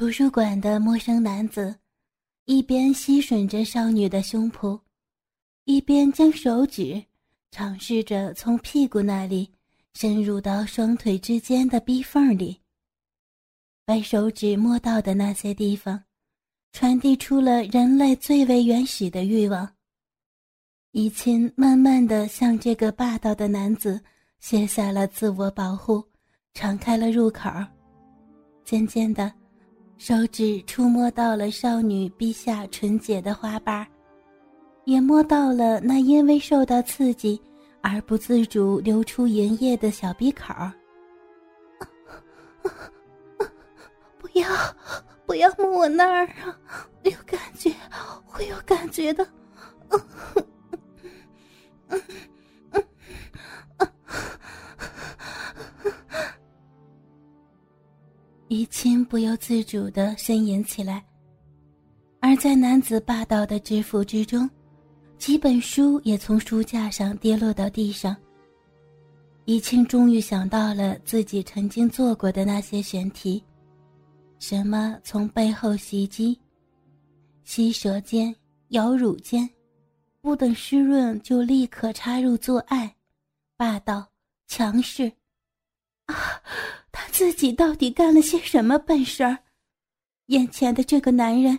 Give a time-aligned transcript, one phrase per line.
[0.00, 1.76] 图书馆的陌生男子，
[2.46, 4.80] 一边吸吮着少女的胸脯，
[5.64, 7.04] 一边将手指
[7.50, 9.52] 尝试着从屁股那里
[9.92, 12.58] 深入到双腿之间的逼缝里。
[13.84, 16.02] 把手指摸到的那些地方，
[16.72, 19.70] 传递出了人类最为原始的欲望。
[20.92, 24.00] 怡亲慢慢的向这个霸道的男子
[24.38, 26.02] 卸下了自我保护，
[26.54, 27.50] 敞开了入口。
[28.64, 29.39] 渐渐的。
[30.00, 33.86] 手指触摸到了少女臂下纯洁的花瓣，
[34.86, 37.38] 也摸到了那因为受到刺激
[37.82, 40.54] 而不自主流出银液的小鼻口。
[44.16, 44.48] 不要，
[45.26, 46.58] 不要摸我那儿啊！
[47.02, 47.70] 有感觉，
[48.24, 49.28] 会有感觉的。
[58.50, 61.04] 怡清不由自主的呻吟起来，
[62.18, 64.50] 而在男子霸道的制服之中，
[65.18, 68.16] 几本书也从书架上跌落到地上。
[69.44, 73.40] 怡清终于想到了自己曾经做过的那些选题：
[74.40, 76.36] 什么从背后袭击、
[77.44, 78.34] 吸舌尖、
[78.70, 79.48] 咬乳尖，
[80.20, 82.92] 不等湿润就立刻插入做爱，
[83.56, 84.04] 霸道、
[84.48, 85.12] 强势。
[86.92, 89.38] 他自己到底干了些什么笨事儿？
[90.26, 91.58] 眼前的这个男人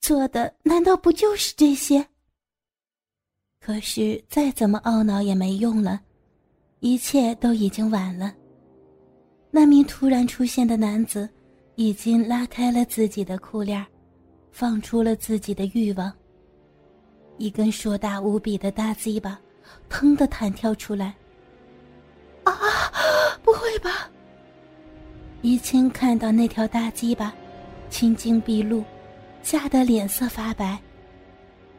[0.00, 2.06] 做的难道不就是这些？
[3.60, 6.00] 可是再怎么懊恼也没用了，
[6.80, 8.34] 一切都已经晚了。
[9.50, 11.28] 那名突然出现的男子
[11.76, 13.84] 已经拉开了自己的裤链，
[14.50, 16.12] 放出了自己的欲望。
[17.38, 19.40] 一根硕大无比的大鸡巴，
[19.88, 21.14] 腾的弹跳出来。
[22.44, 22.52] 啊！
[23.52, 24.08] 不会吧！
[25.42, 27.34] 怡清看到那条大鸡巴，
[27.90, 28.82] 青筋毕露，
[29.42, 30.80] 吓得脸色发白。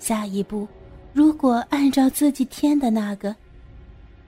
[0.00, 0.66] 下一步，
[1.12, 3.36] 如果按照自己添的那个，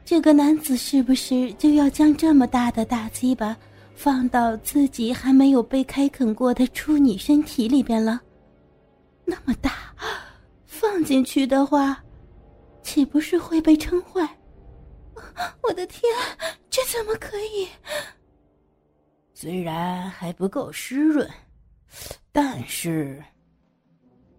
[0.04, 3.56] 这个男子是不是就要将这么大的大鸡巴
[3.96, 8.20] 放到自己还没有被开垦过的处女身体里边了？
[9.24, 9.72] 那么大，
[10.64, 12.04] 放进去的话，
[12.84, 14.28] 岂不是会被撑坏？
[15.64, 16.02] 我的天，
[16.72, 17.68] 这怎么可以？
[19.34, 21.28] 虽然还不够湿润，
[22.32, 23.22] 但是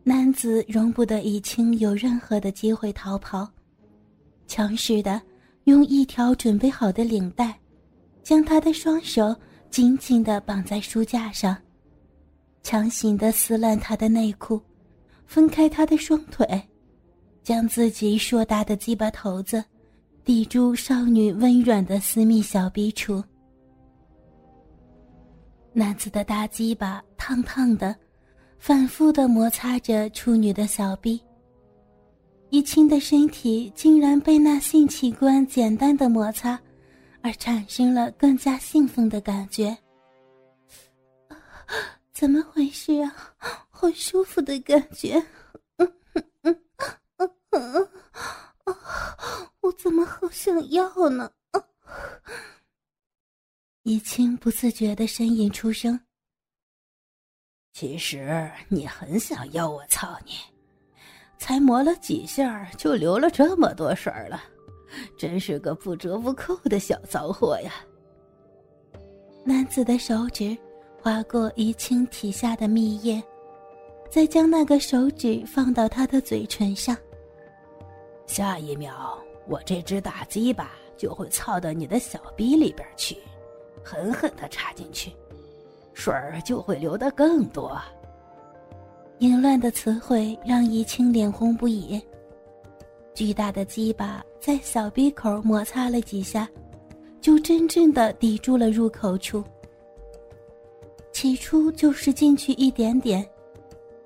[0.04, 3.48] 男子容不得以清有任何的机会逃跑，
[4.48, 5.22] 强势的
[5.66, 7.56] 用一条准备好的领带，
[8.24, 9.36] 将他的双手
[9.70, 11.56] 紧紧的绑在书架上，
[12.64, 14.60] 强行的撕烂他的内裤，
[15.28, 16.46] 分开他的双腿，
[17.44, 19.64] 将自己硕大的鸡巴头子
[20.26, 23.22] 抵住少女温软的私密小臂处。
[25.74, 27.94] 男子的大鸡巴烫烫的，
[28.58, 31.22] 反复的摩擦着处女的小臂。
[32.52, 36.58] 怡清的身体竟然被那性器官简单的摩擦，
[37.22, 39.76] 而产生了更加兴奋的感觉。
[42.14, 43.14] 怎么回事啊？
[43.70, 45.22] 好舒服的感觉！
[47.18, 47.90] 我怎
[50.54, 51.32] 想要呢？
[53.84, 56.00] 怡清不自觉的呻吟出声。
[57.74, 60.34] 其实你很想要我操你，
[61.40, 64.44] 才磨了几下就流了这么多水了，
[65.18, 67.74] 真是个不折不扣的小骚货呀！
[69.44, 70.56] 男子的手指
[71.02, 73.22] 划过怡清体下的蜜液，
[74.12, 76.96] 再将那个手指放到他的嘴唇上。
[78.28, 83.18] 下一秒，我这只大鸡巴就会操到你的小逼里边去。
[83.84, 85.12] 狠狠的插进去，
[85.94, 87.78] 水儿就会流得更多。
[89.20, 92.02] 淫乱的词汇让怡清脸红不已。
[93.14, 96.50] 巨大的鸡巴在小鼻口摩擦了几下，
[97.20, 99.44] 就真正的抵住了入口处。
[101.12, 103.24] 起初就是进去一点点，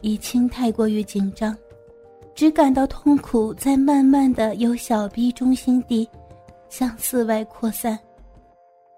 [0.02, 1.56] 怡清太过于紧张，
[2.38, 6.08] 只感到痛苦在慢慢的由小臂中心地
[6.70, 7.98] 向四外扩散。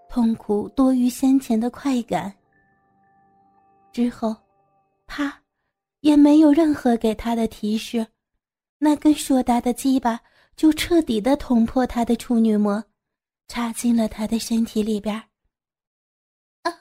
[0.09, 2.35] 痛苦多于先前的快感。
[3.93, 4.35] 之后，
[5.07, 5.41] 啪，
[6.01, 8.05] 也没有任何给他的提示，
[8.77, 10.19] 那根硕大的鸡巴
[10.57, 12.83] 就彻底的捅破他的处女膜，
[13.47, 15.15] 插进了他的身体里边。
[16.63, 16.73] 啊！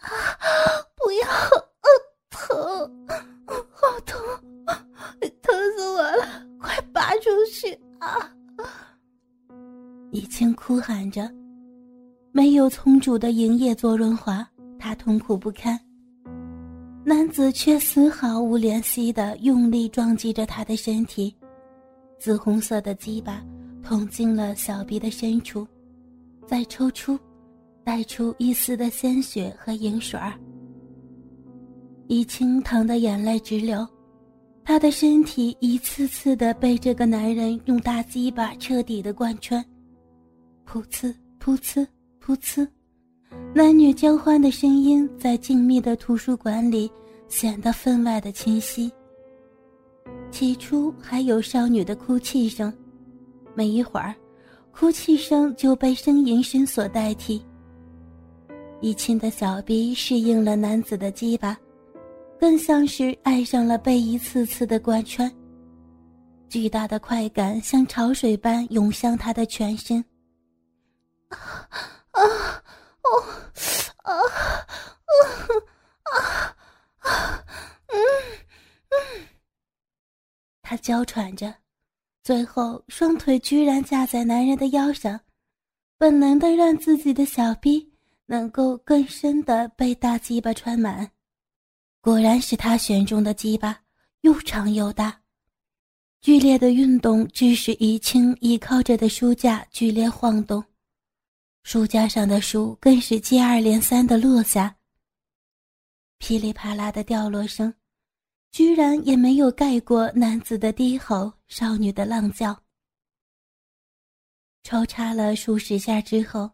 [7.08, 8.31] 快拔出去啊！
[10.10, 11.31] 已经哭喊着。
[12.32, 14.46] 没有从主的营业做润滑，
[14.78, 15.78] 他痛苦不堪。
[17.05, 21.34] 男子却丝毫无怜惜的用力撞击着他的身体，
[22.19, 23.43] 紫红色的鸡巴
[23.82, 25.66] 捅进了小臂的深处，
[26.46, 27.19] 再抽出，
[27.82, 30.34] 带出一丝的鲜血和银水儿。
[32.08, 33.87] 怡清疼得眼泪直流，
[34.68, 39.64] 她的身体一次次的被这个男人用大鸡巴彻底的贯穿，
[40.70, 41.10] 噗呲
[41.42, 41.86] 噗呲
[42.22, 42.68] 噗呲，
[43.54, 46.88] 男女交欢的声音在静谧的图书馆里
[47.28, 48.92] 显得分外的清晰。
[50.30, 52.70] 起初还有少女的哭泣声，
[53.54, 54.14] 没一会儿，
[54.70, 57.42] 哭泣声就被呻吟声所代替。
[58.82, 61.58] 一清的小臂适应了男子的鸡巴。
[62.40, 65.31] 更像是爱上了被一次次的贯穿，
[66.49, 70.05] 巨大的快感像潮水般涌向他的全身。
[71.31, 71.69] 啊
[72.12, 73.11] 哦
[74.02, 74.14] 啊啊
[76.12, 77.37] 啊
[77.88, 77.99] 嗯
[78.90, 79.26] 嗯，
[80.62, 81.52] 他娇喘着，
[82.23, 85.20] 最后双腿居然架在男人的腰上，
[85.99, 87.93] 本能的让自己的小臂
[88.26, 91.11] 能够更深的被大鸡巴穿满。
[92.08, 93.78] 果然是他选中的鸡巴，
[94.22, 95.20] 又长又大。
[96.22, 100.64] 剧烈的运动致使怡清倚靠着的书架剧烈晃动，
[101.64, 104.75] 书架上的书更是接二连三的落下。
[106.16, 107.75] 噼里啪啦的掉落声，
[108.52, 112.58] 居然也没有盖过男子的低吼、少女的浪叫。
[114.62, 116.50] 抽插了数十下之后，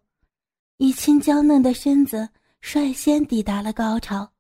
[0.79, 2.29] 怡清娇嫩的身子
[2.61, 4.34] 率先抵达了高潮。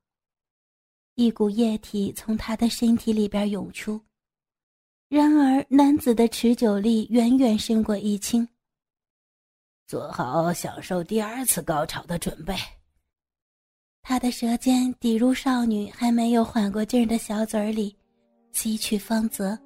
[1.17, 4.01] 一股液体从他的身体里边涌出，
[5.09, 8.47] 然而男子的持久力远远胜过易清。
[9.87, 12.55] 做好享受第二次高潮的准备。
[14.03, 17.95] 他的舌尖抵入少女还没有缓过劲儿的小嘴里，
[18.53, 19.57] 吸取芳泽。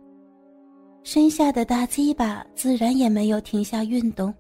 [1.03, 4.35] 身下的大鸡巴自然也没有停下运动，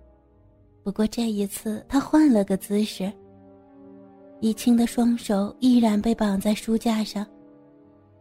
[0.85, 3.11] 不过这一次他换了个姿势。
[4.41, 7.27] 易清的双手依然被绑在书架上，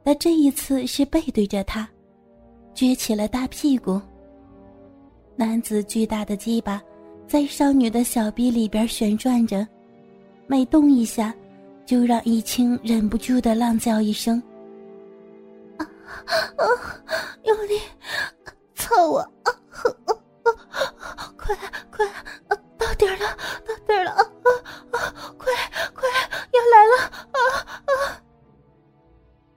[0.03, 1.87] 但这一次是背对着他，
[2.73, 4.01] 撅起了大屁股。
[5.35, 6.81] 男子巨大的鸡巴
[7.27, 9.67] 在少女的小臂里边旋转着，
[10.47, 11.33] 每动一下，
[11.85, 14.41] 就让易清忍不住的浪叫一声
[15.77, 15.85] ：“啊
[16.57, 16.65] 啊，
[17.43, 17.79] 用力，
[18.73, 19.29] 操我啊
[20.43, 21.33] 啊！
[21.37, 21.55] 快
[21.91, 22.05] 快，
[22.77, 23.27] 到点了，
[23.65, 24.31] 到点了啊！！”
[26.71, 27.39] 来了啊
[27.85, 28.21] 啊！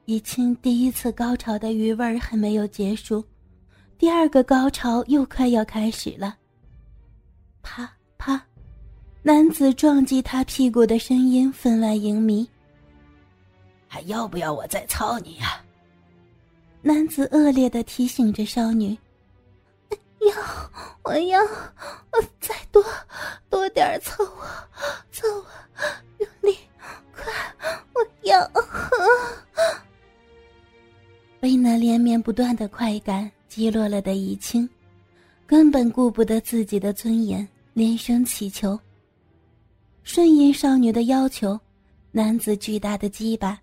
[0.07, 3.25] 怡清第一次高潮的余味还没有结束，
[3.99, 6.37] 第二个高潮又快要开始了。
[7.63, 8.41] 啪啪，
[9.23, 12.47] 男子撞击他屁股的声音分外淫靡。
[13.87, 15.63] 还要不要我再操你呀？
[16.83, 18.97] 男子恶劣的提醒着少女。
[20.21, 20.71] 要，
[21.03, 22.85] 我要，我再多
[23.49, 24.47] 多点操我，
[25.11, 25.45] 操我，
[26.19, 26.57] 用力。
[32.11, 34.69] 绵不断的快感击落了的怡清，
[35.47, 38.77] 根本顾不得自己的尊严，连声祈求。
[40.03, 41.57] 顺应少女的要求，
[42.11, 43.57] 男子巨大的鸡巴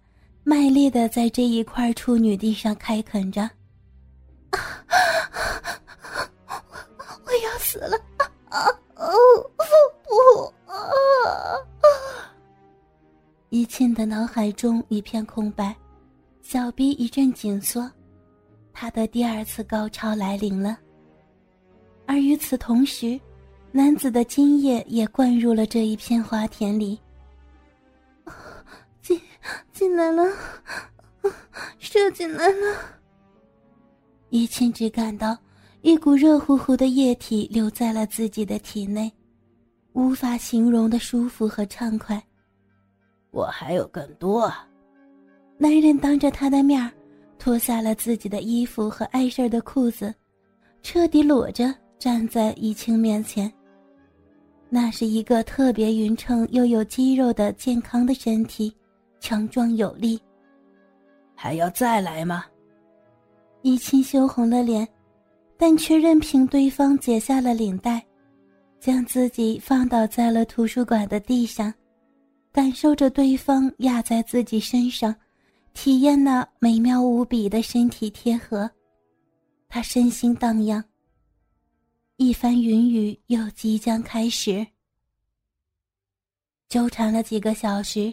[0.45, 3.49] 卖力的在这一块处女地上开垦着。
[7.25, 7.97] 我要死了！
[8.47, 8.63] 啊
[8.95, 9.11] 哦
[10.05, 10.79] 不啊！
[13.49, 15.75] 怡清的脑海中一片空白，
[16.41, 17.91] 小臂一阵紧缩，
[18.79, 20.77] 他的第二次高潮来临了。
[22.05, 23.19] 而与此同时，
[23.71, 26.99] 男子的精液也灌入了这一片花田里。
[29.01, 29.19] 进
[29.73, 30.23] 进来了，
[31.79, 32.77] 射进来了。
[34.29, 35.35] 怡清只感到
[35.81, 39.11] 一股热乎乎的液体流在了自己的体内，
[39.93, 42.21] 无法形容的舒服和畅快。
[43.31, 44.53] 我还有更多。
[45.57, 46.79] 男人当着他的面
[47.39, 50.13] 脱下了自己的衣服和碍事的裤子，
[50.81, 53.51] 彻底裸着站在怡清面前。
[54.69, 58.75] 那是一个特别匀称又有肌肉的健康的身体，
[59.19, 60.19] 强壮有力。
[61.33, 62.45] 还要再来吗？
[63.61, 64.87] 怡清羞红了脸，
[65.57, 68.05] 但却任凭对方解下了领带，
[68.79, 71.73] 将自己放倒在了图书馆的地上。
[72.51, 75.15] 感受着对方压在自己身上，
[75.79, 78.67] 体验那美妙无比的身体贴合，
[79.69, 80.83] 他身心荡漾。
[82.15, 84.65] 一番云雨又即将开始。
[86.67, 88.11] 纠缠了几个小时，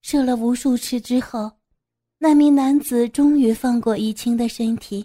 [0.00, 1.50] 射了无数次之后，
[2.18, 5.04] 那名男子终于放过怡清的身体，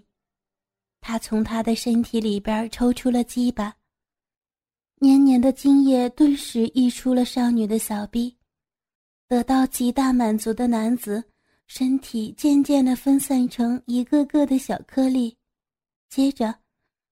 [1.02, 3.76] 他从他的身体里边抽出了鸡巴，
[5.00, 8.38] 黏黏的精液顿时溢出了少女的小臂。
[9.28, 11.24] 得到极大满足的男子，
[11.68, 15.36] 身体渐渐的分散成一个个的小颗粒，
[16.10, 16.56] 接着，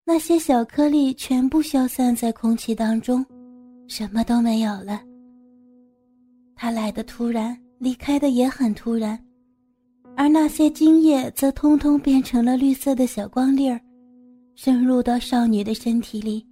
[0.06, 3.24] 那些小颗粒全部消散在空气当中，
[3.90, 5.02] 什么都没有了。
[6.56, 9.20] 他来的突然，离开的也很突然。
[10.16, 13.78] 而那些精液则通通变成了绿色的小光粒儿，
[14.56, 16.48] 渗入到少女的身体里，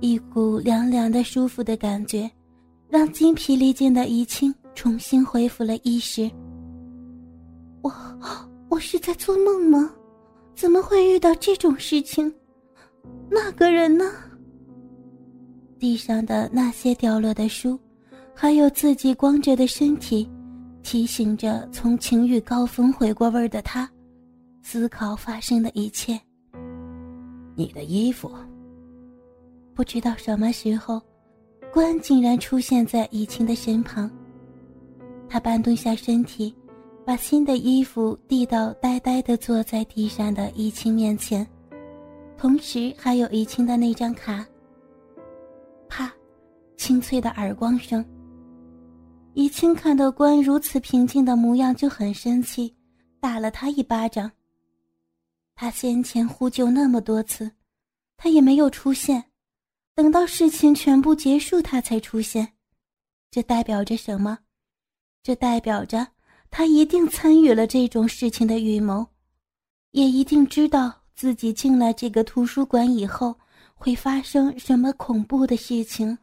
[0.00, 2.28] 一股凉凉的、舒服的感觉，
[2.88, 6.28] 让精疲力尽的怡清重新恢复了意识。
[7.82, 7.92] 我，
[8.68, 9.92] 我是在做梦吗？
[10.54, 12.32] 怎么会遇到这种事情？
[13.28, 14.10] 那个人呢？
[15.78, 17.78] 地上的那些掉落的书，
[18.34, 20.30] 还有自己光着的身体。
[20.84, 23.88] 提醒着从情欲高峰回过味儿的他，
[24.62, 26.20] 思考发生的一切。
[27.54, 28.30] 你的衣服。
[29.74, 31.00] 不知道什么时候，
[31.72, 34.10] 关竟然出现在怡清的身旁。
[35.28, 36.52] 他半蹲下身体，
[37.04, 41.46] 把新的衣服递到呆呆的坐在地上的怡清面前，
[42.38, 44.46] 同时还有怡清的那张卡。
[45.88, 46.12] 啪，
[46.76, 48.04] 清脆的耳光声。
[49.34, 52.72] 怡清看到关如此平静的模样，就很生气，
[53.18, 54.30] 打了他一巴掌。
[55.54, 57.50] 他先前呼救那么多次，
[58.16, 59.24] 他也没有出现，
[59.94, 62.46] 等到事情全部结束，他才出现。
[63.30, 64.38] 这代表着什么？
[65.22, 66.06] 这代表着
[66.54, 69.06] 他一定参与了这种事情的预谋，
[69.92, 73.34] 也一定知道自己进了这个图书馆以后
[73.74, 76.16] 会发生什么恐怖的事情。